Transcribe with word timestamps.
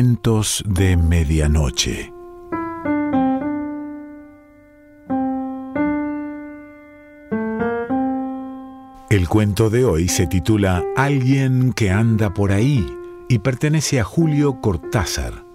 De 0.00 0.96
Medianoche. 0.96 2.12
El 9.10 9.28
cuento 9.28 9.70
de 9.70 9.84
hoy 9.84 10.06
se 10.06 10.28
titula 10.28 10.84
Alguien 10.96 11.72
que 11.72 11.90
anda 11.90 12.32
por 12.32 12.52
ahí 12.52 12.86
y 13.28 13.40
pertenece 13.40 13.98
a 13.98 14.04
Julio 14.04 14.60
Cortázar. 14.60 15.47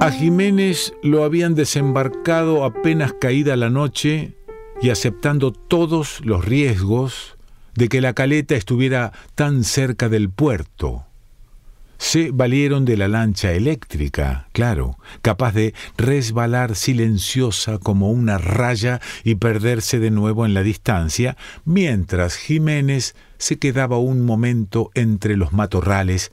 A 0.00 0.12
Jiménez 0.12 0.94
lo 1.02 1.24
habían 1.24 1.56
desembarcado 1.56 2.64
apenas 2.64 3.14
caída 3.14 3.56
la 3.56 3.68
noche 3.68 4.36
y 4.80 4.90
aceptando 4.90 5.50
todos 5.50 6.20
los 6.24 6.44
riesgos 6.44 7.36
de 7.74 7.88
que 7.88 8.00
la 8.00 8.12
caleta 8.12 8.54
estuviera 8.54 9.12
tan 9.34 9.64
cerca 9.64 10.08
del 10.08 10.30
puerto. 10.30 11.04
Se 11.98 12.30
valieron 12.30 12.84
de 12.84 12.96
la 12.96 13.08
lancha 13.08 13.50
eléctrica, 13.54 14.46
claro, 14.52 14.98
capaz 15.20 15.52
de 15.54 15.74
resbalar 15.96 16.76
silenciosa 16.76 17.78
como 17.78 18.12
una 18.12 18.38
raya 18.38 19.00
y 19.24 19.34
perderse 19.34 19.98
de 19.98 20.12
nuevo 20.12 20.46
en 20.46 20.54
la 20.54 20.62
distancia, 20.62 21.36
mientras 21.64 22.36
Jiménez 22.36 23.16
se 23.36 23.58
quedaba 23.58 23.98
un 23.98 24.24
momento 24.24 24.92
entre 24.94 25.36
los 25.36 25.52
matorrales, 25.52 26.30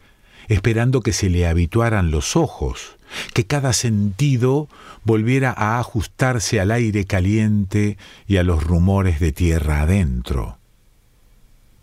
esperando 0.50 1.02
que 1.02 1.14
se 1.14 1.32
le 1.32 1.48
habituaran 1.48 2.12
los 2.12 2.36
ojos 2.36 2.95
que 3.34 3.46
cada 3.46 3.74
sentido 3.74 4.68
volviera 5.04 5.54
a 5.56 5.80
ajustarse 5.80 6.60
al 6.60 6.72
aire 6.72 7.06
caliente 7.06 7.98
y 8.28 8.38
a 8.38 8.44
los 8.44 8.64
rumores 8.64 9.20
de 9.20 9.32
tierra 9.32 9.82
adentro. 9.82 10.58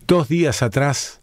Dos 0.07 0.27
días 0.27 0.61
atrás 0.61 1.21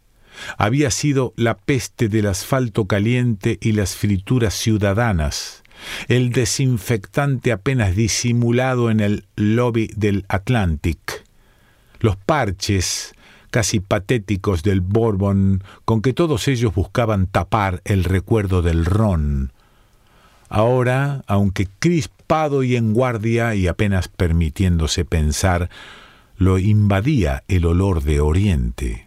había 0.57 0.91
sido 0.91 1.35
la 1.37 1.57
peste 1.57 2.09
del 2.09 2.27
asfalto 2.27 2.87
caliente 2.87 3.59
y 3.61 3.73
las 3.73 3.97
frituras 3.97 4.55
ciudadanas, 4.55 5.63
el 6.09 6.31
desinfectante 6.31 7.53
apenas 7.53 7.95
disimulado 7.95 8.91
en 8.91 9.01
el 9.01 9.27
lobby 9.37 9.91
del 9.97 10.25
Atlantic, 10.29 11.25
los 12.01 12.17
parches 12.17 13.15
casi 13.51 13.81
patéticos 13.81 14.63
del 14.63 14.81
Bourbon 14.81 15.63
con 15.85 16.03
que 16.03 16.13
todos 16.13 16.49
ellos 16.49 16.75
buscaban 16.75 17.27
tapar 17.27 17.83
el 17.85 18.05
recuerdo 18.05 18.63
del 18.63 18.85
ron, 18.85 19.53
Ahora, 20.51 21.23
aunque 21.29 21.69
crispado 21.79 22.65
y 22.65 22.75
en 22.75 22.93
guardia 22.93 23.55
y 23.55 23.69
apenas 23.69 24.09
permitiéndose 24.09 25.05
pensar, 25.05 25.71
lo 26.37 26.59
invadía 26.59 27.45
el 27.47 27.67
olor 27.67 28.03
de 28.03 28.19
Oriente, 28.19 29.07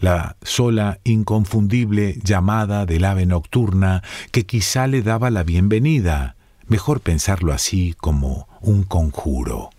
la 0.00 0.36
sola 0.42 0.98
inconfundible 1.04 2.18
llamada 2.24 2.86
del 2.86 3.04
ave 3.04 3.24
nocturna 3.24 4.02
que 4.32 4.44
quizá 4.44 4.88
le 4.88 5.02
daba 5.02 5.30
la 5.30 5.44
bienvenida, 5.44 6.34
mejor 6.66 7.00
pensarlo 7.00 7.52
así 7.52 7.94
como 7.96 8.48
un 8.60 8.82
conjuro. 8.82 9.70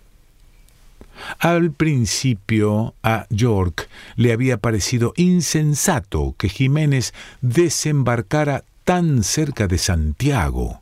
Al 1.40 1.72
principio 1.72 2.94
a 3.04 3.26
York 3.30 3.90
le 4.16 4.32
había 4.32 4.58
parecido 4.58 5.12
insensato 5.18 6.36
que 6.38 6.48
Jiménez 6.48 7.14
desembarcara 7.42 8.64
tan 8.86 9.24
cerca 9.24 9.68
de 9.68 9.78
Santiago, 9.78 10.81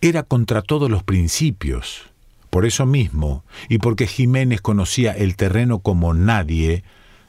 era 0.00 0.22
contra 0.22 0.62
todos 0.62 0.90
los 0.90 1.02
principios. 1.02 2.02
Por 2.50 2.64
eso 2.66 2.86
mismo, 2.86 3.44
y 3.68 3.78
porque 3.78 4.06
Jiménez 4.06 4.60
conocía 4.60 5.12
el 5.12 5.36
terreno 5.36 5.80
como 5.80 6.14
nadie, 6.14 6.82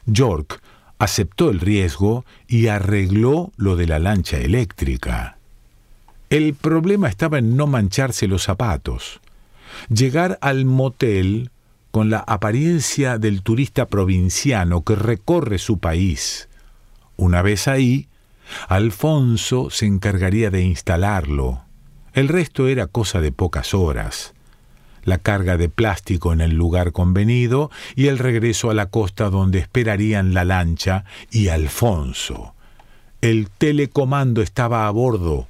York 0.06 0.62
aceptó 0.98 1.50
el 1.50 1.60
riesgo 1.60 2.24
y 2.46 2.68
arregló 2.68 3.52
lo 3.56 3.76
de 3.76 3.86
la 3.86 3.98
lancha 3.98 4.38
eléctrica. 4.38 5.38
El 6.28 6.54
problema 6.54 7.08
estaba 7.08 7.38
en 7.38 7.56
no 7.56 7.66
mancharse 7.66 8.28
los 8.28 8.44
zapatos. 8.44 9.20
Llegar 9.88 10.38
al 10.42 10.64
motel 10.64 11.50
con 11.90 12.10
la 12.10 12.18
apariencia 12.18 13.18
del 13.18 13.42
turista 13.42 13.86
provinciano 13.86 14.84
que 14.84 14.94
recorre 14.94 15.58
su 15.58 15.78
país. 15.78 16.48
Una 17.16 17.42
vez 17.42 17.66
ahí, 17.66 18.08
Alfonso 18.68 19.70
se 19.70 19.86
encargaría 19.86 20.50
de 20.50 20.62
instalarlo. 20.62 21.62
El 22.12 22.28
resto 22.28 22.66
era 22.66 22.86
cosa 22.86 23.20
de 23.20 23.32
pocas 23.32 23.74
horas. 23.74 24.34
La 25.04 25.18
carga 25.18 25.56
de 25.56 25.68
plástico 25.68 26.32
en 26.32 26.40
el 26.40 26.52
lugar 26.52 26.92
convenido 26.92 27.70
y 27.94 28.08
el 28.08 28.18
regreso 28.18 28.70
a 28.70 28.74
la 28.74 28.86
costa 28.86 29.30
donde 29.30 29.60
esperarían 29.60 30.34
la 30.34 30.44
lancha 30.44 31.04
y 31.30 31.48
Alfonso. 31.48 32.54
El 33.20 33.48
telecomando 33.50 34.42
estaba 34.42 34.86
a 34.86 34.90
bordo 34.90 35.48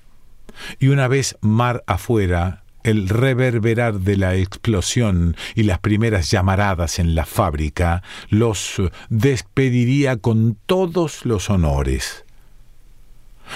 y 0.78 0.88
una 0.88 1.08
vez 1.08 1.36
mar 1.40 1.82
afuera, 1.86 2.62
el 2.82 3.08
reverberar 3.08 4.00
de 4.00 4.16
la 4.16 4.36
explosión 4.36 5.36
y 5.54 5.64
las 5.64 5.78
primeras 5.78 6.30
llamaradas 6.30 6.98
en 6.98 7.14
la 7.14 7.26
fábrica 7.26 8.02
los 8.28 8.80
despediría 9.08 10.16
con 10.16 10.56
todos 10.66 11.24
los 11.24 11.50
honores. 11.50 12.24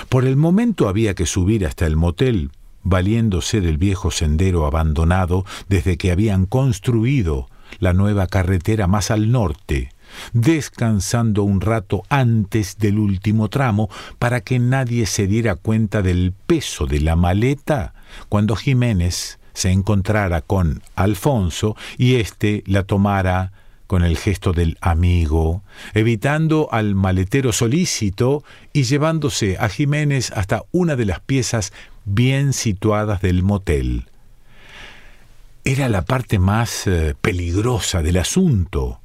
Por 0.09 0.25
el 0.25 0.37
momento 0.37 0.89
había 0.89 1.15
que 1.15 1.27
subir 1.27 1.67
hasta 1.67 1.87
el 1.87 1.97
motel 1.97 2.51
valiéndose 2.85 3.61
del 3.61 3.79
viejo 3.79 4.11
sendero 4.11 4.67
abandonado 4.67 5.45
desde 5.69 5.97
que 5.97 6.13
habían 6.13 6.47
construido 6.47 7.49
la 7.81 7.93
nueva 7.93 8.27
carretera 8.29 8.87
más 8.87 9.11
al 9.11 9.33
norte, 9.33 9.91
descansando 10.33 11.43
un 11.43 11.61
rato 11.61 12.05
antes 12.09 12.79
del 12.79 12.99
último 12.99 13.49
tramo 13.49 13.91
para 14.19 14.41
que 14.43 14.59
nadie 14.59 15.07
se 15.07 15.27
diera 15.27 15.57
cuenta 15.57 16.03
del 16.03 16.33
peso 16.47 16.87
de 16.87 17.01
la 17.01 17.17
maleta 17.17 17.95
cuando 18.29 18.55
Jiménez 18.55 19.41
se 19.55 19.71
encontrara 19.71 20.41
con 20.43 20.83
Alfonso 20.95 21.77
y 21.97 22.17
éste 22.17 22.63
la 22.67 22.85
tomara 22.85 23.53
con 23.87 24.03
el 24.03 24.17
gesto 24.17 24.53
del 24.53 24.79
amigo, 24.81 25.63
evitando 25.93 26.69
al 26.73 26.95
maletero 26.95 27.53
solícito 27.53 28.43
y 28.73 28.85
llevándose 28.85 29.57
a 29.59 29.69
Jiménez 29.69 30.33
hasta 30.33 30.65
una 30.73 30.97
de 30.97 31.05
las 31.05 31.21
piezas 31.21 31.73
bien 32.05 32.53
situadas 32.53 33.21
del 33.21 33.43
motel. 33.43 34.07
Era 35.65 35.89
la 35.89 36.05
parte 36.05 36.39
más 36.39 36.87
eh, 36.87 37.15
peligrosa 37.21 38.03
del 38.03 38.19
asunto, 38.19 39.01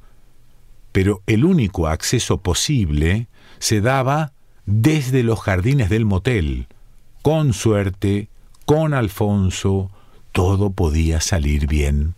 pero 0.92 1.22
el 1.26 1.44
único 1.44 1.88
acceso 1.88 2.38
posible 2.38 3.28
se 3.58 3.80
daba 3.80 4.32
desde 4.66 5.22
los 5.22 5.40
jardines 5.40 5.88
del 5.88 6.04
motel. 6.04 6.66
Con 7.22 7.52
suerte, 7.52 8.28
con 8.66 8.94
Alfonso, 8.94 9.90
todo 10.32 10.70
podía 10.70 11.20
salir 11.20 11.66
bien. 11.66 12.14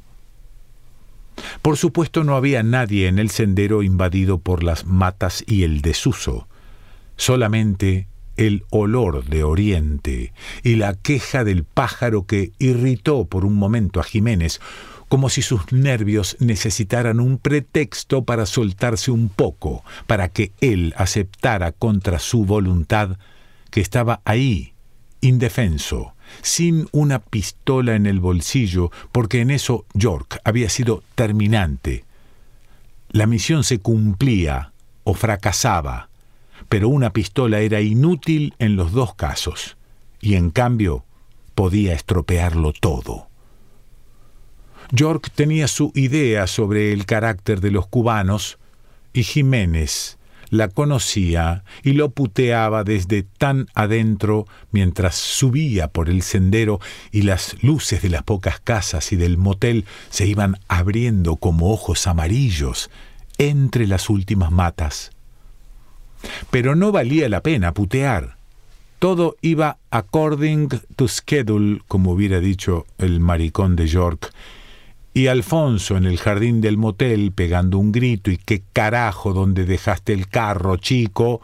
Por 1.62 1.76
supuesto 1.76 2.24
no 2.24 2.36
había 2.36 2.62
nadie 2.62 3.08
en 3.08 3.18
el 3.18 3.30
sendero 3.30 3.82
invadido 3.82 4.38
por 4.38 4.62
las 4.62 4.84
matas 4.84 5.44
y 5.46 5.64
el 5.64 5.80
desuso, 5.80 6.46
solamente 7.16 8.06
el 8.36 8.64
olor 8.70 9.24
de 9.24 9.44
Oriente 9.44 10.32
y 10.62 10.76
la 10.76 10.94
queja 10.94 11.44
del 11.44 11.64
pájaro 11.64 12.26
que 12.26 12.52
irritó 12.58 13.24
por 13.26 13.44
un 13.44 13.54
momento 13.54 14.00
a 14.00 14.04
Jiménez, 14.04 14.60
como 15.08 15.28
si 15.28 15.42
sus 15.42 15.72
nervios 15.72 16.36
necesitaran 16.40 17.20
un 17.20 17.36
pretexto 17.36 18.24
para 18.24 18.46
soltarse 18.46 19.10
un 19.10 19.28
poco, 19.28 19.84
para 20.06 20.30
que 20.30 20.52
él 20.60 20.94
aceptara 20.96 21.72
contra 21.72 22.18
su 22.18 22.46
voluntad 22.46 23.18
que 23.70 23.82
estaba 23.82 24.22
ahí, 24.24 24.72
indefenso, 25.20 26.14
sin 26.40 26.88
una 26.92 27.18
pistola 27.18 27.94
en 27.94 28.06
el 28.06 28.20
bolsillo, 28.20 28.90
porque 29.12 29.40
en 29.40 29.50
eso 29.50 29.84
York 29.92 30.40
había 30.44 30.70
sido 30.70 31.02
terminante. 31.14 32.04
La 33.10 33.26
misión 33.26 33.64
se 33.64 33.80
cumplía 33.80 34.72
o 35.04 35.12
fracasaba, 35.12 36.08
pero 36.72 36.88
una 36.88 37.12
pistola 37.12 37.60
era 37.60 37.82
inútil 37.82 38.54
en 38.58 38.76
los 38.76 38.92
dos 38.92 39.14
casos, 39.14 39.76
y 40.22 40.36
en 40.36 40.48
cambio 40.48 41.04
podía 41.54 41.92
estropearlo 41.92 42.72
todo. 42.72 43.28
York 44.90 45.30
tenía 45.34 45.68
su 45.68 45.92
idea 45.94 46.46
sobre 46.46 46.94
el 46.94 47.04
carácter 47.04 47.60
de 47.60 47.72
los 47.72 47.86
cubanos, 47.88 48.56
y 49.12 49.22
Jiménez 49.22 50.16
la 50.48 50.68
conocía 50.68 51.62
y 51.82 51.92
lo 51.92 52.08
puteaba 52.08 52.84
desde 52.84 53.22
tan 53.22 53.66
adentro 53.74 54.46
mientras 54.70 55.14
subía 55.14 55.88
por 55.88 56.08
el 56.08 56.22
sendero 56.22 56.80
y 57.10 57.20
las 57.20 57.62
luces 57.62 58.00
de 58.00 58.08
las 58.08 58.22
pocas 58.22 58.60
casas 58.60 59.12
y 59.12 59.16
del 59.16 59.36
motel 59.36 59.84
se 60.08 60.26
iban 60.26 60.58
abriendo 60.68 61.36
como 61.36 61.70
ojos 61.70 62.06
amarillos 62.06 62.88
entre 63.36 63.86
las 63.86 64.08
últimas 64.08 64.50
matas. 64.50 65.10
Pero 66.50 66.74
no 66.74 66.92
valía 66.92 67.28
la 67.28 67.42
pena 67.42 67.72
putear. 67.72 68.36
Todo 68.98 69.36
iba 69.40 69.78
according 69.90 70.68
to 70.96 71.08
schedule, 71.08 71.80
como 71.88 72.12
hubiera 72.12 72.40
dicho 72.40 72.86
el 72.98 73.20
maricón 73.20 73.74
de 73.74 73.88
York, 73.88 74.32
y 75.14 75.26
Alfonso 75.26 75.96
en 75.96 76.06
el 76.06 76.18
jardín 76.18 76.60
del 76.60 76.78
motel 76.78 77.32
pegando 77.32 77.78
un 77.78 77.92
grito 77.92 78.30
y 78.30 78.38
qué 78.38 78.62
carajo 78.72 79.32
donde 79.32 79.64
dejaste 79.64 80.12
el 80.12 80.28
carro, 80.28 80.76
chico, 80.76 81.42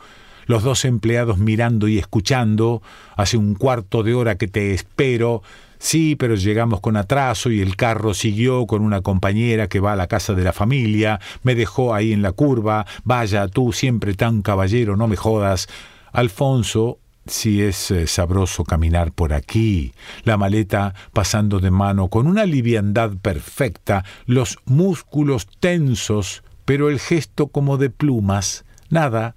los 0.49 0.65
dos 0.65 0.85
empleados 0.85 1.39
mirando 1.39 1.87
y 1.87 1.99
escuchando, 1.99 2.83
hace 3.17 3.37
un 3.37 3.55
cuarto 3.55 4.03
de 4.03 4.15
hora 4.15 4.37
que 4.37 4.49
te 4.49 4.75
espero, 4.75 5.43
sí, 5.79 6.17
pero 6.17 6.35
llegamos 6.35 6.81
con 6.81 6.97
atraso 6.97 7.51
y 7.51 7.61
el 7.61 7.77
carro 7.77 8.15
siguió 8.15 8.67
con 8.67 8.83
una 8.83 9.03
compañera 9.03 9.69
que 9.69 9.79
va 9.79 9.93
a 9.93 9.97
la 9.97 10.09
casa 10.09 10.33
de 10.33 10.43
la 10.43 10.55
familia, 10.55 11.21
me 11.43 11.55
dejó 11.55 11.95
ahí 11.95 12.13
en 12.13 12.23
la 12.23 12.33
curva, 12.33 12.87
vaya 13.05 13.47
tú 13.47 13.73
siempre 13.73 14.15
tan 14.15 14.43
caballero, 14.43 14.97
no 14.97 15.07
me 15.07 15.17
jodas. 15.17 15.69
Alfonso 16.13 16.99
si 17.27 17.61
es 17.61 17.91
eh, 17.91 18.07
sabroso 18.07 18.65
caminar 18.65 19.13
por 19.13 19.35
aquí, 19.35 19.93
la 20.25 20.39
maleta 20.39 20.95
pasando 21.13 21.61
de 21.61 21.71
mano 21.71 22.09
con 22.09 22.27
una 22.27 22.47
liviandad 22.47 23.13
perfecta, 23.21 24.03
los 24.25 24.59
músculos 24.65 25.47
tensos, 25.61 26.43
pero 26.65 26.89
el 26.89 26.99
gesto 26.99 27.49
como 27.49 27.77
de 27.77 27.91
plumas, 27.91 28.65
nada, 28.89 29.37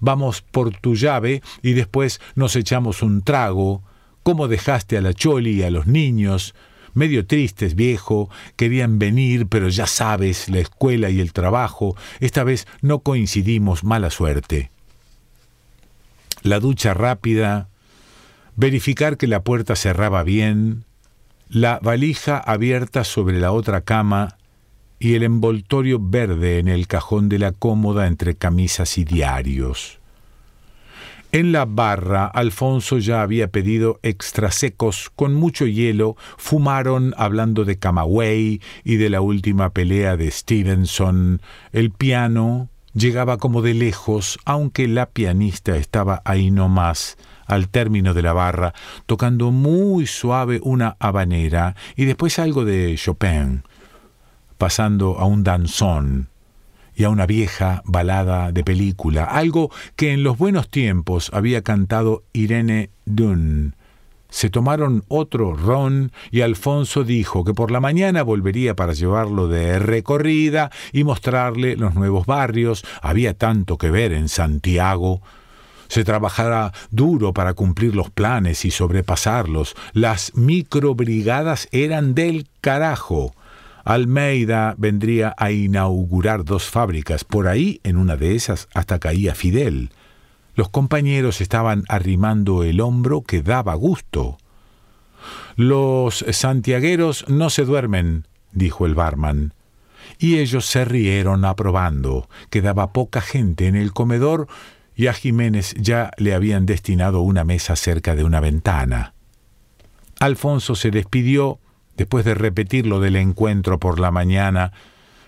vamos 0.00 0.42
por 0.42 0.76
tu 0.76 0.94
llave 0.94 1.42
y 1.62 1.72
después 1.72 2.20
nos 2.34 2.56
echamos 2.56 3.02
un 3.02 3.22
trago. 3.22 3.82
¿Cómo 4.22 4.48
dejaste 4.48 4.96
a 4.96 5.00
la 5.00 5.14
Choli 5.14 5.52
y 5.52 5.62
a 5.62 5.70
los 5.70 5.86
niños? 5.86 6.54
Medio 6.94 7.26
tristes, 7.26 7.74
viejo, 7.74 8.30
querían 8.56 8.98
venir, 8.98 9.46
pero 9.46 9.68
ya 9.68 9.86
sabes, 9.86 10.48
la 10.48 10.58
escuela 10.58 11.10
y 11.10 11.20
el 11.20 11.32
trabajo, 11.32 11.96
esta 12.20 12.44
vez 12.44 12.66
no 12.80 13.00
coincidimos, 13.00 13.84
mala 13.84 14.10
suerte. 14.10 14.70
La 16.42 16.60
ducha 16.60 16.94
rápida, 16.94 17.68
verificar 18.56 19.16
que 19.16 19.26
la 19.26 19.44
puerta 19.44 19.76
cerraba 19.76 20.22
bien, 20.22 20.84
la 21.48 21.78
valija 21.82 22.38
abierta 22.38 23.04
sobre 23.04 23.38
la 23.38 23.52
otra 23.52 23.82
cama 23.82 24.37
y 24.98 25.14
el 25.14 25.22
envoltorio 25.22 25.98
verde 26.00 26.58
en 26.58 26.68
el 26.68 26.86
cajón 26.86 27.28
de 27.28 27.38
la 27.38 27.52
cómoda 27.52 28.06
entre 28.06 28.34
camisas 28.34 28.98
y 28.98 29.04
diarios. 29.04 29.98
En 31.30 31.52
la 31.52 31.66
barra, 31.66 32.24
Alfonso 32.26 32.96
ya 32.96 33.20
había 33.20 33.48
pedido 33.48 34.00
extra 34.02 34.50
secos 34.50 35.10
con 35.14 35.34
mucho 35.34 35.66
hielo, 35.66 36.16
fumaron 36.38 37.12
hablando 37.18 37.66
de 37.66 37.78
Camagüey 37.78 38.62
y 38.82 38.96
de 38.96 39.10
la 39.10 39.20
última 39.20 39.70
pelea 39.70 40.16
de 40.16 40.30
Stevenson, 40.30 41.42
el 41.72 41.90
piano 41.90 42.70
llegaba 42.94 43.36
como 43.36 43.60
de 43.60 43.74
lejos, 43.74 44.38
aunque 44.46 44.88
la 44.88 45.04
pianista 45.10 45.76
estaba 45.76 46.22
ahí 46.24 46.50
nomás, 46.50 47.18
al 47.46 47.68
término 47.68 48.14
de 48.14 48.22
la 48.22 48.32
barra, 48.32 48.72
tocando 49.04 49.50
muy 49.50 50.06
suave 50.06 50.60
una 50.62 50.96
habanera 50.98 51.76
y 51.94 52.06
después 52.06 52.38
algo 52.38 52.64
de 52.64 52.94
Chopin 52.96 53.64
pasando 54.58 55.18
a 55.18 55.24
un 55.24 55.44
danzón 55.44 56.28
y 56.94 57.04
a 57.04 57.10
una 57.10 57.26
vieja 57.26 57.82
balada 57.84 58.50
de 58.50 58.64
película, 58.64 59.24
algo 59.24 59.70
que 59.94 60.12
en 60.12 60.24
los 60.24 60.36
buenos 60.36 60.68
tiempos 60.68 61.30
había 61.32 61.62
cantado 61.62 62.24
Irene 62.32 62.90
Dunn. 63.06 63.76
Se 64.30 64.50
tomaron 64.50 65.04
otro 65.08 65.54
ron 65.54 66.12
y 66.30 66.42
Alfonso 66.42 67.04
dijo 67.04 67.44
que 67.44 67.54
por 67.54 67.70
la 67.70 67.80
mañana 67.80 68.22
volvería 68.22 68.76
para 68.76 68.92
llevarlo 68.92 69.48
de 69.48 69.78
recorrida 69.78 70.70
y 70.92 71.04
mostrarle 71.04 71.76
los 71.76 71.94
nuevos 71.94 72.26
barrios. 72.26 72.84
Había 73.00 73.32
tanto 73.32 73.78
que 73.78 73.90
ver 73.90 74.12
en 74.12 74.28
Santiago. 74.28 75.22
Se 75.88 76.04
trabajará 76.04 76.72
duro 76.90 77.32
para 77.32 77.54
cumplir 77.54 77.94
los 77.94 78.10
planes 78.10 78.66
y 78.66 78.70
sobrepasarlos. 78.70 79.74
Las 79.94 80.34
microbrigadas 80.34 81.68
eran 81.72 82.14
del 82.14 82.48
carajo. 82.60 83.32
Almeida 83.88 84.74
vendría 84.76 85.34
a 85.38 85.50
inaugurar 85.50 86.44
dos 86.44 86.64
fábricas. 86.64 87.24
Por 87.24 87.48
ahí, 87.48 87.80
en 87.84 87.96
una 87.96 88.18
de 88.18 88.34
esas, 88.34 88.68
hasta 88.74 88.98
caía 88.98 89.34
Fidel. 89.34 89.92
Los 90.54 90.68
compañeros 90.68 91.40
estaban 91.40 91.84
arrimando 91.88 92.64
el 92.64 92.82
hombro 92.82 93.22
que 93.22 93.40
daba 93.40 93.72
gusto. 93.76 94.36
Los 95.56 96.22
santiagueros 96.32 97.24
no 97.28 97.48
se 97.48 97.64
duermen, 97.64 98.26
dijo 98.52 98.84
el 98.84 98.94
barman. 98.94 99.54
Y 100.18 100.36
ellos 100.36 100.66
se 100.66 100.84
rieron 100.84 101.46
aprobando. 101.46 102.28
Quedaba 102.50 102.92
poca 102.92 103.22
gente 103.22 103.68
en 103.68 103.74
el 103.74 103.94
comedor 103.94 104.48
y 104.96 105.06
a 105.06 105.14
Jiménez 105.14 105.72
ya 105.78 106.10
le 106.18 106.34
habían 106.34 106.66
destinado 106.66 107.22
una 107.22 107.44
mesa 107.44 107.74
cerca 107.74 108.14
de 108.14 108.24
una 108.24 108.40
ventana. 108.40 109.14
Alfonso 110.20 110.74
se 110.74 110.90
despidió 110.90 111.58
Después 111.98 112.24
de 112.24 112.34
repetir 112.34 112.86
lo 112.86 113.00
del 113.00 113.16
encuentro 113.16 113.80
por 113.80 113.98
la 113.98 114.12
mañana, 114.12 114.72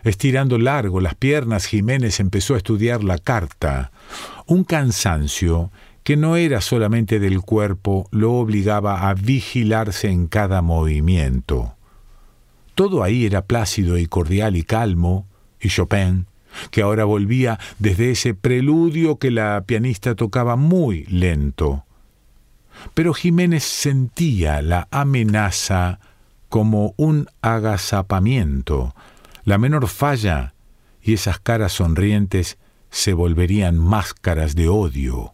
estirando 0.04 0.56
largo 0.56 1.00
las 1.00 1.16
piernas, 1.16 1.66
Jiménez 1.66 2.20
empezó 2.20 2.54
a 2.54 2.58
estudiar 2.58 3.02
la 3.02 3.18
carta. 3.18 3.90
Un 4.46 4.62
cansancio 4.62 5.72
que 6.04 6.16
no 6.16 6.36
era 6.36 6.60
solamente 6.60 7.18
del 7.18 7.40
cuerpo 7.40 8.08
lo 8.12 8.34
obligaba 8.34 9.08
a 9.08 9.14
vigilarse 9.14 10.10
en 10.10 10.28
cada 10.28 10.62
movimiento. 10.62 11.74
Todo 12.76 13.02
ahí 13.02 13.26
era 13.26 13.42
plácido 13.42 13.98
y 13.98 14.06
cordial 14.06 14.54
y 14.54 14.62
calmo, 14.62 15.26
y 15.60 15.70
Chopin, 15.70 16.26
que 16.70 16.82
ahora 16.82 17.04
volvía 17.04 17.58
desde 17.80 18.12
ese 18.12 18.32
preludio 18.32 19.16
que 19.18 19.32
la 19.32 19.64
pianista 19.66 20.14
tocaba 20.14 20.54
muy 20.54 21.04
lento. 21.06 21.84
Pero 22.94 23.12
Jiménez 23.12 23.64
sentía 23.64 24.62
la 24.62 24.86
amenaza 24.92 25.98
como 26.50 26.94
un 26.98 27.28
agazapamiento. 27.40 28.94
La 29.44 29.56
menor 29.56 29.88
falla 29.88 30.54
y 31.00 31.14
esas 31.14 31.38
caras 31.38 31.72
sonrientes 31.72 32.58
se 32.90 33.14
volverían 33.14 33.78
máscaras 33.78 34.54
de 34.54 34.68
odio. 34.68 35.32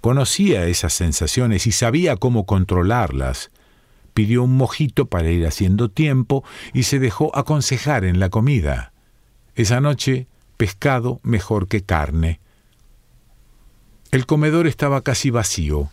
Conocía 0.00 0.66
esas 0.66 0.92
sensaciones 0.92 1.66
y 1.66 1.72
sabía 1.72 2.16
cómo 2.16 2.44
controlarlas. 2.44 3.50
Pidió 4.12 4.42
un 4.42 4.56
mojito 4.56 5.06
para 5.06 5.30
ir 5.30 5.46
haciendo 5.46 5.88
tiempo 5.88 6.44
y 6.74 6.82
se 6.82 6.98
dejó 6.98 7.34
aconsejar 7.36 8.04
en 8.04 8.18
la 8.18 8.30
comida. 8.30 8.92
Esa 9.54 9.80
noche, 9.80 10.26
pescado 10.56 11.20
mejor 11.22 11.68
que 11.68 11.82
carne. 11.82 12.40
El 14.10 14.26
comedor 14.26 14.66
estaba 14.66 15.02
casi 15.02 15.30
vacío. 15.30 15.90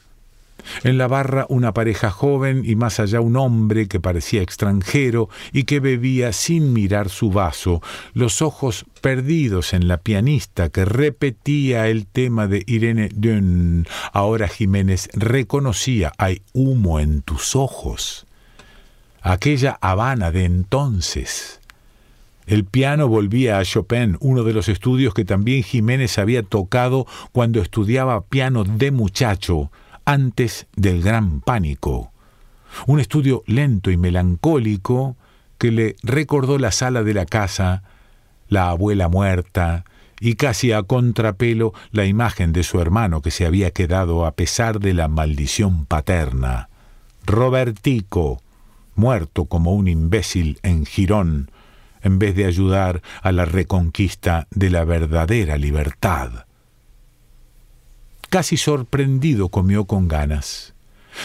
En 0.83 0.97
la 0.97 1.07
barra 1.07 1.45
una 1.49 1.73
pareja 1.73 2.11
joven 2.11 2.63
y 2.65 2.75
más 2.75 2.99
allá 2.99 3.21
un 3.21 3.35
hombre 3.37 3.87
que 3.87 3.99
parecía 3.99 4.41
extranjero 4.41 5.29
y 5.51 5.63
que 5.63 5.79
bebía 5.79 6.33
sin 6.33 6.73
mirar 6.73 7.09
su 7.09 7.31
vaso, 7.31 7.81
los 8.13 8.41
ojos 8.41 8.85
perdidos 9.01 9.73
en 9.73 9.87
la 9.87 9.97
pianista 9.97 10.69
que 10.69 10.85
repetía 10.85 11.87
el 11.87 12.05
tema 12.05 12.47
de 12.47 12.63
Irene 12.67 13.09
Dunn. 13.13 13.87
Ahora 14.13 14.47
Jiménez 14.47 15.09
reconocía, 15.13 16.11
hay 16.17 16.41
humo 16.53 16.99
en 16.99 17.21
tus 17.21 17.55
ojos. 17.55 18.25
Aquella 19.21 19.77
Habana 19.81 20.31
de 20.31 20.45
entonces. 20.45 21.59
El 22.45 22.63
piano 22.63 23.09
volvía 23.09 23.59
a 23.59 23.65
Chopin, 23.65 24.15
uno 24.21 24.43
de 24.43 24.53
los 24.53 24.69
estudios 24.69 25.13
que 25.13 25.25
también 25.25 25.63
Jiménez 25.63 26.17
había 26.17 26.43
tocado 26.43 27.05
cuando 27.33 27.61
estudiaba 27.61 28.21
piano 28.21 28.63
de 28.63 28.91
muchacho 28.91 29.69
antes 30.07 30.67
del 30.77 31.03
gran 31.03 31.41
pánico. 31.41 32.13
Un 32.85 33.01
estudio 33.01 33.43
lento 33.45 33.91
y 33.91 33.97
melancólico 33.97 35.17
que 35.57 35.69
le 35.69 35.97
recordó 36.01 36.57
la 36.57 36.71
sala 36.71 37.03
de 37.03 37.13
la 37.13 37.25
casa, 37.25 37.83
la 38.47 38.69
abuela 38.69 39.09
muerta, 39.09 39.83
y 40.21 40.35
casi 40.35 40.71
a 40.71 40.81
contrapelo 40.83 41.73
la 41.91 42.05
imagen 42.05 42.53
de 42.53 42.63
su 42.63 42.79
hermano 42.79 43.21
que 43.21 43.31
se 43.31 43.45
había 43.45 43.71
quedado 43.71 44.25
a 44.25 44.31
pesar 44.31 44.79
de 44.79 44.93
la 44.93 45.09
maldición 45.09 45.85
paterna. 45.85 46.69
Robertico, 47.25 48.41
muerto 48.95 49.43
como 49.45 49.73
un 49.73 49.89
imbécil 49.89 50.57
en 50.63 50.85
Girón, 50.85 51.51
en 52.01 52.17
vez 52.17 52.33
de 52.33 52.45
ayudar 52.45 53.01
a 53.21 53.33
la 53.33 53.43
reconquista 53.43 54.47
de 54.51 54.69
la 54.69 54.85
verdadera 54.85 55.57
libertad. 55.57 56.46
Casi 58.29 58.57
sorprendido 58.57 59.49
comió 59.49 59.85
con 59.85 60.07
ganas, 60.07 60.73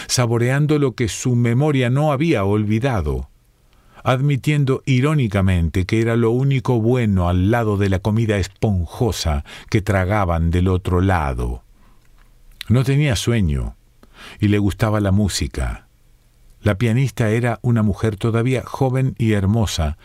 saboreando 0.07 0.79
lo 0.79 0.93
que 0.93 1.09
su 1.09 1.35
memoria 1.35 1.89
no 1.89 2.13
había 2.13 2.45
olvidado, 2.45 3.29
admitiendo 4.03 4.81
irónicamente 4.85 5.85
que 5.85 6.01
era 6.01 6.15
lo 6.15 6.31
único 6.31 6.79
bueno 6.79 7.27
al 7.27 7.51
lado 7.51 7.77
de 7.77 7.89
la 7.89 7.99
comida 7.99 8.37
esponjosa 8.37 9.43
que 9.69 9.81
tragaban 9.81 10.49
del 10.49 10.69
otro 10.69 11.01
lado. 11.01 11.63
No 12.69 12.83
tenía 12.83 13.15
sueño 13.17 13.75
y 14.39 14.47
le 14.47 14.57
gustaba 14.57 15.01
la 15.01 15.11
música. 15.11 15.87
La 16.61 16.77
pianista 16.77 17.29
era 17.29 17.59
una 17.61 17.83
mujer 17.83 18.15
todavía 18.15 18.63
joven 18.65 19.15
y 19.17 19.33
hermosa. 19.33 19.97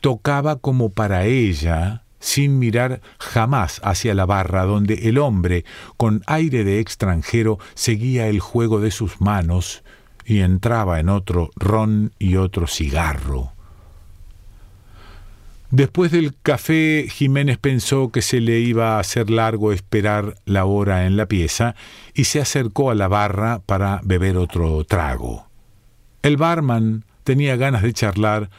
Tocaba 0.00 0.56
como 0.56 0.90
para 0.90 1.24
ella 1.26 2.02
sin 2.20 2.58
mirar 2.58 3.00
jamás 3.18 3.80
hacia 3.82 4.14
la 4.14 4.26
barra 4.26 4.64
donde 4.64 5.08
el 5.08 5.18
hombre, 5.18 5.64
con 5.96 6.22
aire 6.26 6.62
de 6.62 6.78
extranjero, 6.78 7.58
seguía 7.74 8.28
el 8.28 8.38
juego 8.38 8.80
de 8.80 8.92
sus 8.92 9.20
manos 9.20 9.82
y 10.24 10.40
entraba 10.40 11.00
en 11.00 11.08
otro 11.08 11.50
ron 11.56 12.12
y 12.18 12.36
otro 12.36 12.68
cigarro. 12.68 13.52
Después 15.70 16.10
del 16.10 16.34
café, 16.42 17.06
Jiménez 17.08 17.56
pensó 17.56 18.10
que 18.10 18.22
se 18.22 18.40
le 18.40 18.58
iba 18.58 18.96
a 18.96 19.00
hacer 19.00 19.30
largo 19.30 19.72
esperar 19.72 20.34
la 20.44 20.64
hora 20.64 21.06
en 21.06 21.16
la 21.16 21.26
pieza 21.26 21.76
y 22.12 22.24
se 22.24 22.40
acercó 22.40 22.90
a 22.90 22.96
la 22.96 23.06
barra 23.06 23.60
para 23.64 24.00
beber 24.02 24.36
otro 24.36 24.82
trago. 24.84 25.46
El 26.22 26.36
barman 26.36 27.04
tenía 27.22 27.54
ganas 27.54 27.82
de 27.82 27.92
charlar, 27.92 28.50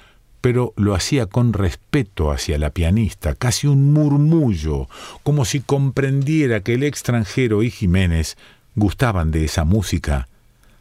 pero 0.41 0.73
lo 0.75 0.95
hacía 0.95 1.27
con 1.27 1.53
respeto 1.53 2.31
hacia 2.31 2.57
la 2.57 2.71
pianista, 2.71 3.35
casi 3.35 3.67
un 3.67 3.93
murmullo, 3.93 4.89
como 5.23 5.45
si 5.45 5.61
comprendiera 5.61 6.61
que 6.61 6.73
el 6.73 6.83
extranjero 6.83 7.63
y 7.63 7.69
Jiménez 7.69 8.37
gustaban 8.75 9.31
de 9.31 9.45
esa 9.45 9.63
música. 9.63 10.27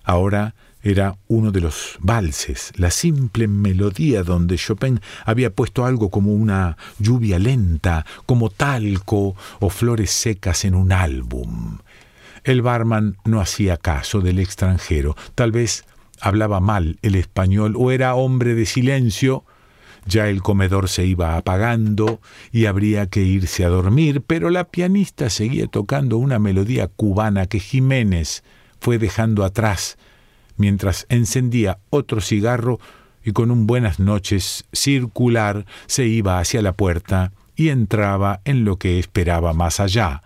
Ahora 0.02 0.55
era 0.83 1.17
uno 1.29 1.50
de 1.50 1.61
los 1.61 1.99
valses, 2.00 2.73
la 2.76 2.90
simple 2.90 3.49
melodía 3.49 4.23
donde 4.23 4.57
Chopin 4.57 5.00
había 5.26 5.50
puesto 5.50 5.85
algo 5.85 6.11
como 6.11 6.33
una 6.33 6.79
lluvia 6.99 7.38
lenta, 7.38 8.07
como 8.25 8.49
talco 8.49 9.37
o 9.61 9.69
flores 9.69 10.11
secas 10.11 10.64
en 10.64 10.75
un 10.75 10.93
álbum. 10.93 11.79
El 12.45 12.62
barman 12.62 13.19
no 13.26 13.43
hacía 13.43 13.76
caso 13.76 14.23
del 14.23 14.38
extranjero, 14.38 15.14
tal 15.35 15.52
vez 15.52 15.85
hablaba 16.21 16.61
mal 16.61 16.99
el 17.03 17.15
español 17.15 17.75
o 17.77 17.91
era 17.91 18.15
hombre 18.15 18.55
de 18.55 18.67
silencio, 18.67 19.45
ya 20.07 20.29
el 20.29 20.43
comedor 20.43 20.89
se 20.89 21.05
iba 21.05 21.37
apagando 21.37 22.21
y 22.53 22.67
habría 22.67 23.07
que 23.07 23.23
irse 23.23 23.65
a 23.65 23.69
dormir, 23.69 24.23
pero 24.27 24.50
la 24.50 24.65
pianista 24.65 25.31
seguía 25.31 25.67
tocando 25.67 26.17
una 26.17 26.39
melodía 26.39 26.89
cubana 26.89 27.47
que 27.47 27.61
Jiménez 27.61 28.43
fue 28.81 28.99
dejando 28.99 29.45
atrás 29.45 29.99
mientras 30.57 31.07
encendía 31.09 31.79
otro 31.91 32.21
cigarro 32.21 32.79
y 33.25 33.33
con 33.33 33.50
un 33.50 33.67
buenas 33.67 33.99
noches 33.99 34.65
circular 34.73 35.67
se 35.87 36.07
iba 36.07 36.39
hacia 36.39 36.62
la 36.62 36.73
puerta 36.73 37.33
y 37.57 37.69
entraba 37.69 38.41
en 38.45 38.65
lo 38.65 38.77
que 38.77 38.99
esperaba 38.99 39.53
más 39.53 39.81
allá, 39.81 40.23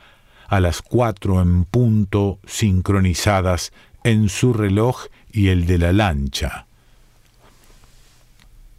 a 0.49 0.61
las 0.61 0.83
cuatro 0.83 1.41
en 1.41 1.65
punto 1.65 2.39
sincronizadas 2.47 3.73
en 4.05 4.29
su 4.29 4.53
reloj 4.53 5.07
y 5.35 5.49
el 5.49 5.67
de 5.67 5.79
la 5.79 5.93
lancha. 5.93 6.67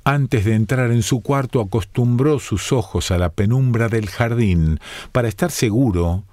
Antes 0.05 0.45
de 0.45 0.55
entrar 0.55 0.91
en 0.91 1.03
su 1.03 1.21
cuarto 1.21 1.59
acostumbró 1.59 2.39
sus 2.39 2.71
ojos 2.71 3.11
a 3.11 3.17
la 3.17 3.29
penumbra 3.29 3.89
del 3.89 4.07
jardín 4.07 4.79
para 5.11 5.27
estar 5.27 5.51
seguro 5.51 6.23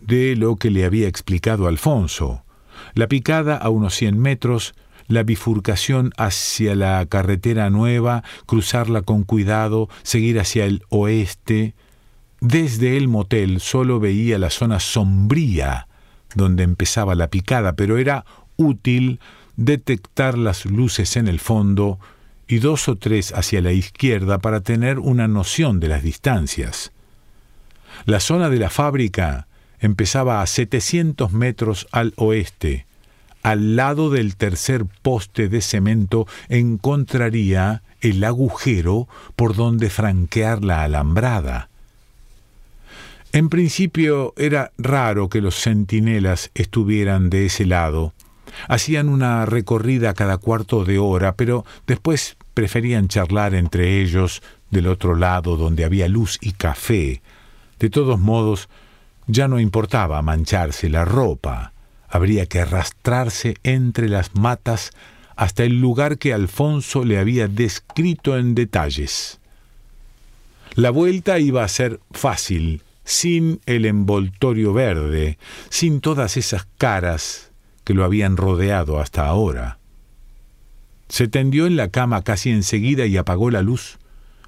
de 0.00 0.36
lo 0.36 0.56
que 0.56 0.70
le 0.70 0.84
había 0.84 1.08
explicado 1.08 1.66
Alfonso. 1.66 2.44
La 2.94 3.08
picada 3.08 3.56
a 3.56 3.70
unos 3.70 3.94
cien 3.94 4.18
metros, 4.18 4.74
la 5.08 5.24
bifurcación 5.24 6.12
hacia 6.16 6.76
la 6.76 7.04
carretera 7.06 7.68
nueva, 7.70 8.22
cruzarla 8.46 9.02
con 9.02 9.24
cuidado, 9.24 9.88
seguir 10.02 10.38
hacia 10.38 10.64
el 10.64 10.84
oeste. 10.90 11.74
Desde 12.40 12.96
el 12.96 13.08
motel 13.08 13.60
solo 13.60 13.98
veía 13.98 14.38
la 14.38 14.50
zona 14.50 14.78
sombría 14.78 15.88
donde 16.34 16.62
empezaba 16.62 17.14
la 17.14 17.28
picada, 17.28 17.74
pero 17.74 17.98
era 17.98 18.24
útil 18.56 19.20
detectar 19.56 20.36
las 20.38 20.64
luces 20.64 21.16
en 21.16 21.28
el 21.28 21.40
fondo 21.40 21.98
y 22.48 22.58
dos 22.58 22.88
o 22.88 22.96
tres 22.96 23.32
hacia 23.32 23.60
la 23.60 23.72
izquierda 23.72 24.38
para 24.38 24.60
tener 24.60 24.98
una 24.98 25.28
noción 25.28 25.80
de 25.80 25.88
las 25.88 26.02
distancias. 26.02 26.92
La 28.04 28.20
zona 28.20 28.50
de 28.50 28.58
la 28.58 28.70
fábrica 28.70 29.46
empezaba 29.80 30.42
a 30.42 30.46
700 30.46 31.32
metros 31.32 31.86
al 31.92 32.12
oeste. 32.16 32.86
Al 33.42 33.74
lado 33.74 34.10
del 34.10 34.36
tercer 34.36 34.84
poste 35.02 35.48
de 35.48 35.60
cemento 35.60 36.26
encontraría 36.48 37.82
el 38.00 38.22
agujero 38.24 39.08
por 39.34 39.54
donde 39.56 39.90
franquear 39.90 40.62
la 40.64 40.82
alambrada. 40.82 41.68
En 43.32 43.48
principio 43.48 44.34
era 44.36 44.72
raro 44.76 45.28
que 45.28 45.40
los 45.40 45.54
centinelas 45.56 46.50
estuvieran 46.54 47.30
de 47.30 47.46
ese 47.46 47.64
lado, 47.64 48.12
Hacían 48.68 49.08
una 49.08 49.46
recorrida 49.46 50.14
cada 50.14 50.38
cuarto 50.38 50.84
de 50.84 50.98
hora, 50.98 51.34
pero 51.36 51.64
después 51.86 52.36
preferían 52.54 53.08
charlar 53.08 53.54
entre 53.54 54.00
ellos 54.00 54.42
del 54.70 54.86
otro 54.86 55.14
lado 55.14 55.56
donde 55.56 55.84
había 55.84 56.08
luz 56.08 56.38
y 56.40 56.52
café. 56.52 57.22
De 57.78 57.90
todos 57.90 58.18
modos, 58.18 58.68
ya 59.26 59.48
no 59.48 59.60
importaba 59.60 60.22
mancharse 60.22 60.88
la 60.88 61.04
ropa. 61.04 61.72
Habría 62.08 62.46
que 62.46 62.60
arrastrarse 62.60 63.56
entre 63.62 64.08
las 64.08 64.34
matas 64.34 64.90
hasta 65.36 65.64
el 65.64 65.80
lugar 65.80 66.18
que 66.18 66.32
Alfonso 66.32 67.04
le 67.04 67.18
había 67.18 67.48
descrito 67.48 68.36
en 68.36 68.54
detalles. 68.54 69.40
La 70.74 70.90
vuelta 70.90 71.38
iba 71.38 71.64
a 71.64 71.68
ser 71.68 72.00
fácil, 72.12 72.82
sin 73.04 73.60
el 73.66 73.84
envoltorio 73.84 74.72
verde, 74.72 75.38
sin 75.68 76.00
todas 76.00 76.36
esas 76.36 76.66
caras 76.78 77.51
que 77.84 77.94
lo 77.94 78.04
habían 78.04 78.36
rodeado 78.36 79.00
hasta 79.00 79.26
ahora. 79.26 79.78
Se 81.08 81.28
tendió 81.28 81.66
en 81.66 81.76
la 81.76 81.88
cama 81.88 82.22
casi 82.22 82.50
enseguida 82.50 83.06
y 83.06 83.16
apagó 83.16 83.50
la 83.50 83.62
luz 83.62 83.98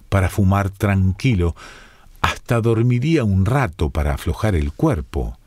para 0.09 0.29
fumar 0.29 0.71
tranquilo. 0.71 1.55
Hasta 2.21 2.61
dormiría 2.61 3.25
un 3.25 3.45
rato 3.45 3.91
para 3.91 4.15
aflojar 4.15 4.55
el 4.55 4.73
cuerpo. 4.73 5.39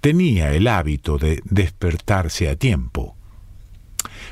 Tenía 0.00 0.52
el 0.52 0.66
hábito 0.66 1.18
de 1.18 1.42
despertarse 1.44 2.48
a 2.48 2.56
tiempo. 2.56 3.14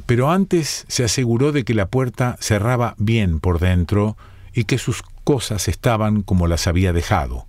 Pero 0.07 0.31
antes 0.31 0.85
se 0.89 1.05
aseguró 1.05 1.53
de 1.53 1.65
que 1.65 1.75
la 1.75 1.87
puerta 1.87 2.37
cerraba 2.41 2.95
bien 2.99 3.39
por 3.39 3.61
dentro 3.61 4.17
y 4.53 4.65
que 4.65 4.79
sus 4.79 5.03
cosas 5.23 5.69
estaban 5.69 6.23
como 6.23 6.49
las 6.49 6.67
había 6.67 6.93
dejado 6.93 7.47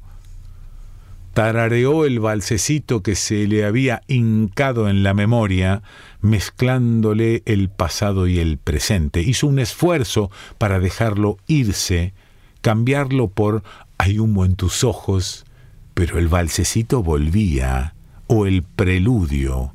tarareó 1.34 2.06
el 2.06 2.20
balsecito 2.20 3.02
que 3.02 3.16
se 3.16 3.48
le 3.48 3.66
había 3.66 4.02
hincado 4.08 4.90
en 4.90 5.04
la 5.04 5.14
memoria, 5.14 5.82
mezclándole 6.22 7.44
el 7.46 7.70
pasado 7.70 8.28
y 8.28 8.40
el 8.40 8.58
presente. 8.58 9.22
Hizo 9.22 9.48
un 9.48 9.60
esfuerzo 9.60 10.30
para 10.58 10.80
dejarlo 10.80 11.38
irse, 11.48 12.14
cambiarlo 12.62 13.30
por 13.30 13.64
hay 13.98 14.20
humo 14.20 14.46
en 14.46 14.56
tus 14.56 14.84
ojos, 14.84 15.46
pero 15.94 16.18
el 16.18 16.28
balsecito 16.28 17.04
volvía, 17.04 17.94
o 18.28 18.46
el 18.46 18.64
preludio, 18.64 19.74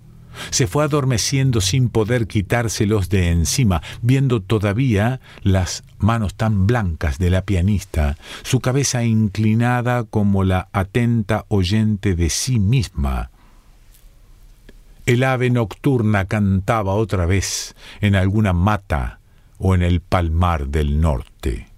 se 0.50 0.66
fue 0.66 0.84
adormeciendo 0.84 1.60
sin 1.60 1.88
poder 1.88 2.26
quitárselos 2.26 3.08
de 3.08 3.30
encima, 3.30 3.82
viendo 4.02 4.40
todavía 4.40 5.20
las 5.42 5.84
manos 5.98 6.34
tan 6.34 6.66
blancas 6.66 7.18
de 7.18 7.30
la 7.30 7.42
pianista, 7.42 8.16
su 8.42 8.60
cabeza 8.60 9.04
inclinada 9.04 10.04
como 10.04 10.44
la 10.44 10.68
atenta 10.72 11.44
oyente 11.48 12.14
de 12.14 12.30
sí 12.30 12.58
misma. 12.58 13.30
El 15.06 15.22
ave 15.22 15.50
nocturna 15.50 16.24
cantaba 16.24 16.94
otra 16.94 17.26
vez 17.26 17.76
en 18.00 18.16
alguna 18.16 18.52
mata 18.52 19.20
o 19.58 19.74
en 19.74 19.82
el 19.82 20.00
palmar 20.00 20.68
del 20.68 21.00
norte. 21.00 21.68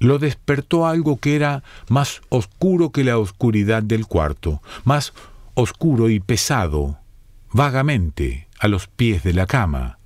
Lo 0.00 0.18
despertó 0.18 0.86
algo 0.86 1.18
que 1.18 1.36
era 1.36 1.62
más 1.88 2.22
oscuro 2.28 2.90
que 2.90 3.04
la 3.04 3.18
oscuridad 3.18 3.82
del 3.82 4.06
cuarto, 4.06 4.60
más 4.84 5.12
oscuro 5.54 6.08
y 6.08 6.20
pesado 6.20 6.98
vagamente 7.54 8.48
a 8.58 8.66
los 8.66 8.88
pies 8.88 9.22
de 9.22 9.32
la 9.32 9.46
cama. 9.46 10.00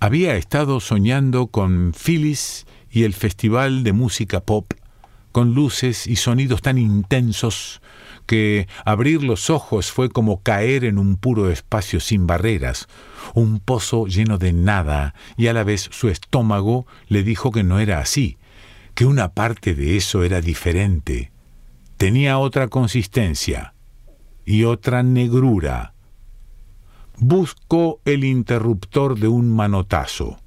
Había 0.00 0.34
estado 0.34 0.80
soñando 0.80 1.46
con 1.46 1.92
Phyllis 1.94 2.66
y 2.90 3.04
el 3.04 3.14
Festival 3.14 3.84
de 3.84 3.92
Música 3.92 4.40
Pop, 4.40 4.72
con 5.30 5.54
luces 5.54 6.08
y 6.08 6.16
sonidos 6.16 6.60
tan 6.60 6.78
intensos 6.78 7.80
que 8.26 8.66
abrir 8.84 9.22
los 9.22 9.50
ojos 9.50 9.92
fue 9.92 10.08
como 10.08 10.42
caer 10.42 10.84
en 10.84 10.98
un 10.98 11.16
puro 11.16 11.48
espacio 11.48 12.00
sin 12.00 12.26
barreras, 12.26 12.88
un 13.34 13.60
pozo 13.60 14.08
lleno 14.08 14.36
de 14.36 14.52
nada, 14.52 15.14
y 15.36 15.46
a 15.46 15.52
la 15.52 15.62
vez 15.62 15.88
su 15.92 16.08
estómago 16.08 16.88
le 17.06 17.22
dijo 17.22 17.52
que 17.52 17.62
no 17.62 17.78
era 17.78 18.00
así, 18.00 18.36
que 18.96 19.04
una 19.04 19.32
parte 19.32 19.76
de 19.76 19.96
eso 19.96 20.24
era 20.24 20.40
diferente, 20.40 21.30
tenía 21.98 22.38
otra 22.38 22.66
consistencia 22.66 23.74
y 24.44 24.64
otra 24.64 25.04
negrura, 25.04 25.91
buscó 27.22 28.00
el 28.04 28.24
interruptor 28.24 29.18
de 29.18 29.28
un 29.28 29.54
manotazo. 29.54 30.38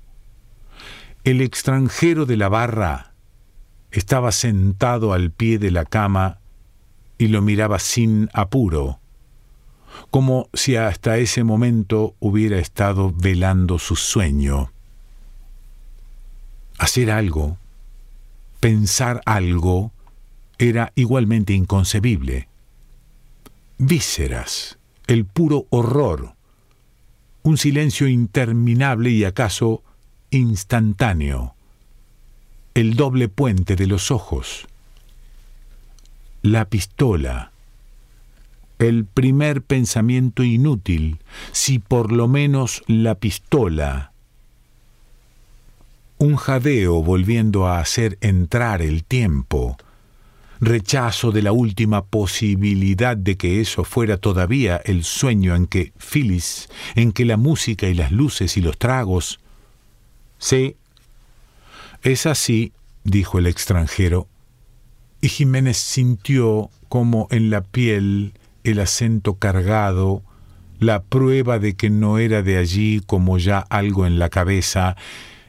El 1.24 1.42
extranjero 1.42 2.26
de 2.26 2.38
la 2.38 2.50
barra 2.50 3.14
estaba 3.92 4.32
sentado 4.32 5.14
al 5.14 5.32
pie 5.32 5.58
de 5.58 5.72
la 5.72 5.86
cama 5.86 6.38
y 7.18 7.30
lo 7.30 7.42
miraba 7.42 7.80
sin 7.80 8.30
apuro, 8.34 9.00
como 10.12 10.50
si 10.54 10.76
hasta 10.76 11.18
ese 11.18 11.44
momento 11.44 12.14
hubiera 12.20 12.60
estado 12.60 13.12
velando 13.12 13.80
su 13.80 13.96
sueño. 13.96 14.72
Hacer 16.78 17.10
algo 17.10 17.58
pensar 18.66 19.22
algo 19.26 19.92
era 20.58 20.92
igualmente 20.96 21.54
inconcebible. 21.54 22.48
Vísceras, 23.78 24.80
el 25.06 25.26
puro 25.26 25.68
horror, 25.70 26.35
un 27.46 27.60
silencio 27.60 28.08
interminable 28.08 29.12
y 29.12 29.24
acaso 29.24 29.84
instantáneo, 30.32 31.54
el 32.74 32.96
doble 32.96 33.30
puente 33.30 33.76
de 33.76 33.86
los 33.86 34.10
ojos, 34.10 34.66
la 36.42 36.66
pistola, 36.66 37.52
el 38.80 39.06
primer 39.06 39.62
pensamiento 39.62 40.42
inútil, 40.42 41.20
si 41.52 41.78
por 41.78 42.12
lo 42.12 42.28
menos 42.28 42.82
la 42.88 43.14
pistola, 43.14 44.12
un 46.18 46.38
jadeo 46.38 47.04
volviendo 47.04 47.68
a 47.68 47.80
hacer 47.80 48.18
entrar 48.22 48.82
el 48.82 49.04
tiempo, 49.04 49.78
rechazo 50.60 51.32
de 51.32 51.42
la 51.42 51.52
última 51.52 52.06
posibilidad 52.06 53.18
de 53.18 53.38
que 53.38 53.62
eso 53.62 53.84
fuera 53.84 54.18
todavía 54.18 54.78
el 54.86 55.04
sueño 55.04 55.56
en 55.56 55.68
que 55.68 55.92
Phyllis, 55.98 56.70
en 56.96 57.12
que 57.12 57.26
la 57.26 57.38
música 57.38 57.88
y 57.88 57.94
las 57.94 58.12
luces 58.12 58.58
y 58.58 58.62
los 58.62 58.78
tragos. 58.78 59.40
Sí, 60.38 60.76
es 62.04 62.26
así, 62.26 62.72
dijo 63.04 63.40
el 63.40 63.48
extranjero, 63.48 64.28
y 65.22 65.30
Jiménez 65.30 65.78
sintió 65.78 66.70
como 66.88 67.28
en 67.32 67.50
la 67.50 67.62
piel 67.62 68.34
el 68.64 68.80
acento 68.80 69.36
cargado, 69.36 70.24
la 70.80 71.04
prueba 71.04 71.60
de 71.60 71.76
que 71.76 71.90
no 71.90 72.18
era 72.18 72.42
de 72.42 72.58
allí 72.58 73.02
como 73.06 73.38
ya 73.38 73.60
algo 73.60 74.06
en 74.06 74.20
la 74.20 74.30
cabeza 74.30 74.96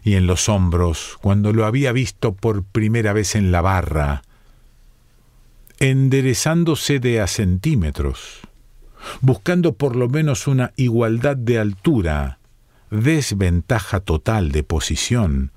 y 0.02 0.14
en 0.14 0.26
los 0.26 0.48
hombros, 0.48 1.18
cuando 1.20 1.52
lo 1.52 1.66
había 1.66 1.92
visto 1.92 2.34
por 2.34 2.62
primera 2.62 3.12
vez 3.12 3.34
en 3.34 3.50
la 3.50 3.60
barra, 3.60 4.22
enderezándose 5.78 7.00
de 7.00 7.20
a 7.20 7.26
centímetros, 7.26 8.40
buscando 9.20 9.74
por 9.74 9.96
lo 9.96 10.08
menos 10.08 10.46
una 10.46 10.72
igualdad 10.76 11.36
de 11.36 11.58
altura, 11.58 12.38
desventaja 12.90 14.00
total 14.00 14.52
de 14.52 14.62
posición. 14.62 15.52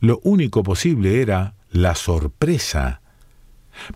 Lo 0.00 0.20
único 0.24 0.62
posible 0.62 1.22
era 1.22 1.54
la 1.70 1.94
sorpresa, 1.94 3.00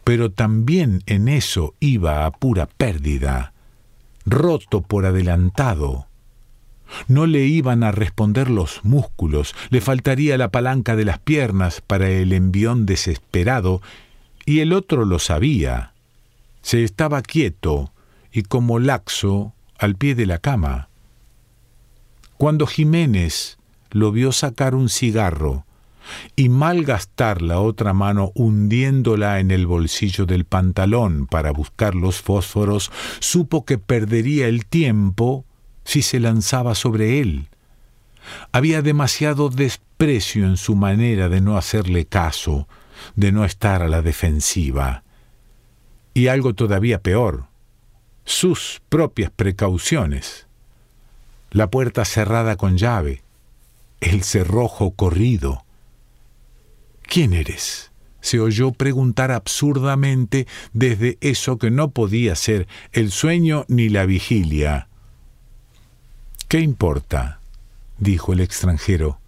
pero 0.05 0.31
también 0.31 1.03
en 1.07 1.29
eso 1.29 1.75
iba 1.81 2.27
a 2.27 2.31
pura 2.31 2.67
pérdida, 2.67 3.53
roto 4.25 4.81
por 4.81 5.07
adelantado. 5.07 6.07
No 7.07 7.27
le 7.27 7.47
iban 7.47 7.85
a 7.85 7.93
responder 7.93 8.51
los 8.51 8.81
músculos, 8.83 9.55
le 9.71 9.81
faltaría 9.81 10.37
la 10.37 10.51
palanca 10.51 10.97
de 10.97 11.05
las 11.05 11.19
piernas 11.19 11.81
para 11.81 12.09
el 12.09 12.33
envión 12.33 12.85
desesperado 12.85 13.81
y 14.51 14.59
el 14.59 14.73
otro 14.73 15.05
lo 15.05 15.21
sabía. 15.21 15.93
Se 16.61 16.83
estaba 16.83 17.23
quieto 17.23 17.93
y 18.33 18.43
como 18.43 18.81
laxo 18.81 19.55
al 19.79 19.95
pie 19.95 20.17
de 20.17 20.27
la 20.27 20.39
cama. 20.39 20.89
Cuando 22.37 22.67
Jiménez 22.67 23.59
lo 23.93 24.11
vio 24.11 24.33
sacar 24.33 24.75
un 24.75 24.89
cigarro 24.89 25.67
y 26.35 26.49
malgastar 26.49 27.43
la 27.43 27.61
otra 27.61 27.93
mano 27.93 28.33
hundiéndola 28.35 29.39
en 29.39 29.53
el 29.53 29.69
bolsillo 29.69 30.27
del 30.27 30.45
pantalón 30.45 31.29
para 31.29 31.53
buscar 31.53 31.95
los 31.95 32.21
fósforos, 32.21 32.91
supo 33.21 33.65
que 33.65 33.79
perdería 33.79 34.49
el 34.49 34.67
tiempo 34.67 35.45
si 35.85 36.03
se 36.03 36.19
lanzaba 36.19 36.75
sobre 36.75 37.21
él. 37.21 37.47
Había 38.51 38.83
demasiado 38.83 39.49
desprecio 39.49 40.45
en 40.45 40.57
su 40.57 40.75
manera 40.75 41.29
de 41.29 41.41
no 41.41 41.57
hacerle 41.57 42.05
caso, 42.05 42.67
de 43.17 43.33
no 43.33 43.45
estar 43.45 43.83
a 43.83 43.89
la 43.89 44.03
defensiva. 44.03 45.05
Y 46.15 46.29
algo 46.29 46.55
todavía 46.55 47.01
peor, 47.01 47.47
sus 48.25 48.81
propias 48.89 49.31
precauciones. 49.31 50.47
La 51.51 51.71
puerta 51.71 52.05
cerrada 52.05 52.57
con 52.57 52.79
llave, 52.79 53.23
el 54.01 54.23
cerrojo 54.23 54.93
corrido. 54.93 55.65
¿Quién 57.03 57.33
eres? 57.33 57.91
se 58.21 58.39
oyó 58.39 58.73
preguntar 58.73 59.33
absurdamente 59.33 60.47
desde 60.73 61.19
eso 61.21 61.59
que 61.59 61.71
no 61.71 61.91
podía 61.91 62.37
ser 62.37 62.69
el 62.93 63.11
sueño 63.11 63.65
ni 63.69 63.89
la 63.89 64.07
vigilia. 64.07 64.89
¿Qué 66.49 66.61
importa? 66.61 67.41
dijo 67.99 68.33
el 68.33 68.41
extranjero. 68.41 69.19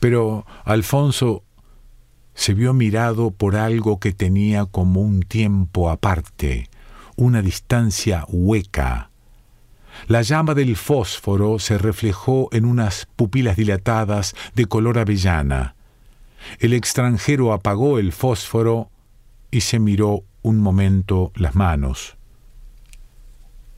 Pero 0.00 0.46
Alfonso 0.64 1.44
se 2.34 2.54
vio 2.54 2.72
mirado 2.72 3.30
por 3.30 3.56
algo 3.56 4.00
que 4.00 4.12
tenía 4.12 4.64
como 4.66 5.00
un 5.00 5.22
tiempo 5.22 5.90
aparte, 5.90 6.68
una 7.16 7.42
distancia 7.42 8.24
hueca. 8.28 9.10
La 10.08 10.22
llama 10.22 10.54
del 10.54 10.76
fósforo 10.76 11.58
se 11.58 11.78
reflejó 11.78 12.48
en 12.52 12.64
unas 12.64 13.06
pupilas 13.16 13.56
dilatadas 13.56 14.34
de 14.54 14.66
color 14.66 14.98
avellana. 14.98 15.74
El 16.58 16.72
extranjero 16.72 17.52
apagó 17.52 17.98
el 17.98 18.12
fósforo 18.12 18.90
y 19.50 19.60
se 19.60 19.78
miró 19.78 20.24
un 20.42 20.58
momento 20.58 21.30
las 21.36 21.54
manos. 21.54 22.16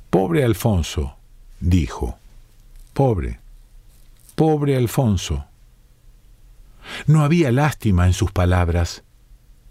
Pobre 0.08 0.44
Alfonso, 0.44 1.16
dijo. 1.60 2.16
Pobre, 2.94 3.40
pobre 4.36 4.76
Alfonso. 4.76 5.44
No 7.06 7.22
había 7.22 7.52
lástima 7.52 8.06
en 8.06 8.12
sus 8.12 8.32
palabras, 8.32 9.04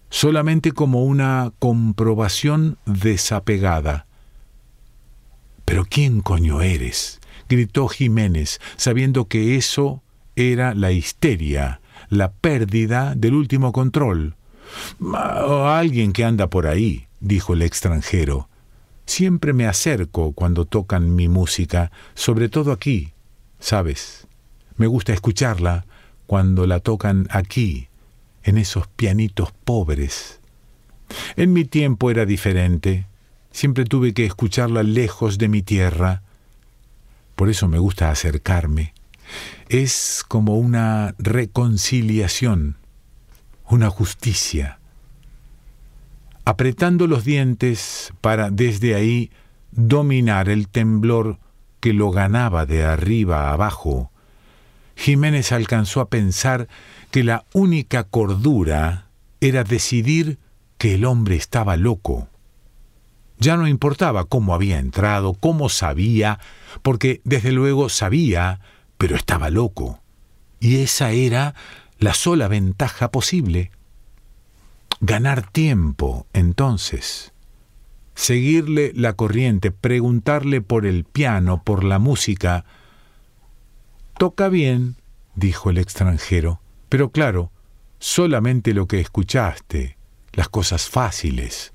solamente 0.10 0.72
como 0.72 1.04
una 1.04 1.52
comprobación 1.60 2.78
desapegada. 2.86 4.06
Pero 5.66 5.86
¿quién 5.86 6.22
coño 6.22 6.62
eres? 6.62 7.20
gritó 7.50 7.88
Jiménez, 7.88 8.60
sabiendo 8.78 9.28
que 9.28 9.56
eso 9.56 10.02
era 10.36 10.74
la 10.74 10.92
histeria, 10.92 11.82
la 12.10 12.32
pérdida 12.32 13.16
del 13.16 13.36
último 13.36 13.72
control. 13.72 14.36
alguien 15.68 16.14
que 16.14 16.26
anda 16.26 16.50
por 16.50 16.68
ahí, 16.68 17.08
dijo 17.20 17.54
el 17.54 17.62
extranjero. 17.62 18.50
Siempre 19.06 19.54
me 19.54 19.68
acerco 19.68 20.32
cuando 20.32 20.66
tocan 20.66 21.16
mi 21.16 21.28
música, 21.28 21.92
sobre 22.14 22.50
todo 22.50 22.72
aquí, 22.72 23.14
¿sabes? 23.60 24.28
Me 24.78 24.88
gusta 24.88 25.14
escucharla, 25.14 25.86
cuando 26.28 26.68
la 26.68 26.80
tocan 26.80 27.28
aquí, 27.30 27.88
en 28.44 28.58
esos 28.58 28.88
pianitos 28.88 29.52
pobres. 29.52 30.40
En 31.36 31.54
mi 31.54 31.66
tiempo 31.66 32.12
era 32.12 32.26
diferente. 32.26 33.08
Siempre 33.52 33.86
tuve 33.86 34.14
que 34.14 34.26
escucharla 34.26 34.84
lejos 34.84 35.38
de 35.38 35.48
mi 35.48 35.62
tierra. 35.62 36.24
Por 37.36 37.50
eso 37.50 37.68
me 37.68 37.80
gusta 37.80 38.10
acercarme. 38.10 38.94
Es 39.70 40.24
como 40.28 40.58
una 40.58 41.16
reconciliación, 41.18 42.78
una 43.68 43.90
justicia. 43.90 44.80
Apretando 46.46 47.08
los 47.08 47.24
dientes 47.24 48.14
para 48.22 48.50
desde 48.50 48.96
ahí 48.96 49.32
dominar 49.72 50.50
el 50.50 50.68
temblor 50.68 51.40
que 51.80 51.94
lo 51.94 52.12
ganaba 52.12 52.66
de 52.66 52.84
arriba 52.84 53.50
a 53.50 53.54
abajo, 53.54 54.12
Jiménez 54.96 55.52
alcanzó 55.52 56.02
a 56.02 56.10
pensar 56.10 56.68
que 57.12 57.24
la 57.24 57.46
única 57.54 58.04
cordura 58.04 59.08
era 59.42 59.64
decidir 59.64 60.40
que 60.78 60.96
el 60.96 61.06
hombre 61.06 61.36
estaba 61.36 61.78
loco. 61.78 62.30
Ya 63.40 63.58
no 63.58 63.68
importaba 63.68 64.26
cómo 64.26 64.54
había 64.54 64.80
entrado, 64.80 65.34
cómo 65.34 65.70
sabía, 65.70 66.40
porque 66.82 67.22
desde 67.24 67.52
luego 67.52 67.90
sabía, 67.90 68.62
pero 68.98 69.16
estaba 69.16 69.50
loco. 69.50 70.02
Y 70.60 70.78
esa 70.78 71.12
era 71.12 71.56
la 72.00 72.14
sola 72.14 72.48
ventaja 72.48 73.12
posible. 73.12 73.72
Ganar 75.02 75.52
tiempo, 75.52 76.26
entonces. 76.32 77.34
Seguirle 78.16 78.94
la 78.96 79.14
corriente, 79.14 79.72
preguntarle 79.72 80.62
por 80.62 80.86
el 80.86 81.04
piano, 81.04 81.64
por 81.64 81.84
la 81.84 82.00
música, 82.00 82.64
Toca 84.18 84.50
bien, 84.50 84.96
dijo 85.36 85.70
el 85.70 85.78
extranjero, 85.78 86.62
pero 86.90 87.10
claro, 87.10 87.52
solamente 88.00 88.74
lo 88.74 88.88
que 88.88 89.00
escuchaste, 89.00 89.98
las 90.34 90.50
cosas 90.50 90.90
fáciles. 90.90 91.74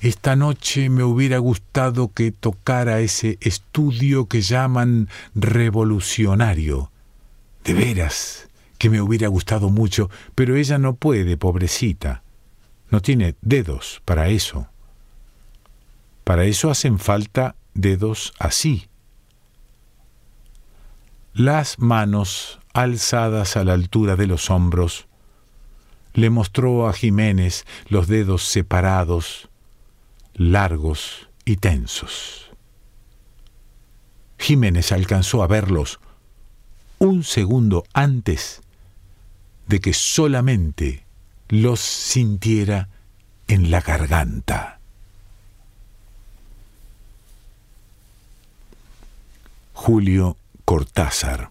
Esta 0.00 0.34
noche 0.34 0.88
me 0.88 1.04
hubiera 1.04 1.38
gustado 1.38 2.12
que 2.12 2.32
tocara 2.32 3.00
ese 3.00 3.38
estudio 3.40 4.26
que 4.26 4.40
llaman 4.40 5.08
revolucionario. 5.34 6.90
De 7.64 7.74
veras, 7.74 8.48
que 8.78 8.88
me 8.88 9.02
hubiera 9.02 9.28
gustado 9.28 9.68
mucho, 9.68 10.08
pero 10.34 10.56
ella 10.56 10.78
no 10.78 10.94
puede, 10.94 11.36
pobrecita. 11.36 12.22
No 12.90 13.02
tiene 13.02 13.36
dedos 13.42 14.00
para 14.04 14.30
eso. 14.30 14.68
Para 16.24 16.44
eso 16.44 16.70
hacen 16.70 16.98
falta 16.98 17.54
dedos 17.74 18.32
así, 18.38 18.89
las 21.32 21.78
manos 21.78 22.58
alzadas 22.72 23.56
a 23.56 23.64
la 23.64 23.74
altura 23.74 24.16
de 24.16 24.26
los 24.26 24.50
hombros, 24.50 25.06
le 26.14 26.30
mostró 26.30 26.88
a 26.88 26.92
Jiménez 26.92 27.64
los 27.88 28.08
dedos 28.08 28.44
separados, 28.44 29.48
largos 30.34 31.28
y 31.44 31.56
tensos. 31.56 32.50
Jiménez 34.38 34.92
alcanzó 34.92 35.42
a 35.42 35.46
verlos 35.46 36.00
un 36.98 37.24
segundo 37.24 37.84
antes 37.92 38.62
de 39.66 39.80
que 39.80 39.94
solamente 39.94 41.04
los 41.48 41.80
sintiera 41.80 42.88
en 43.48 43.70
la 43.70 43.80
garganta. 43.80 44.80
Julio 49.72 50.36
Cortázar 50.70 51.50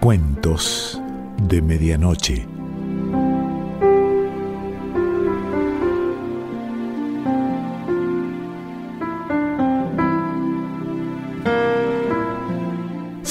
Cuentos 0.00 1.02
de 1.48 1.62
Medianoche. 1.62 2.53